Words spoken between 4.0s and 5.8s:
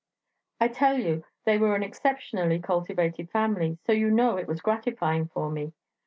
know it was gratifying for me.